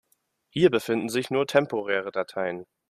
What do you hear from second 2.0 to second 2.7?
Dateien.